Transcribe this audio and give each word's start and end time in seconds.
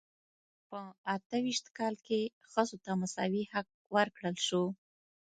په 0.67 0.79
اته 1.15 1.35
ویشت 1.43 1.65
کال 1.77 1.95
کې 2.05 2.19
ښځو 2.51 2.77
ته 2.83 2.91
مساوي 3.01 3.43
حق 3.53 3.67
ورکړل 3.95 4.35
شو. 4.47 4.63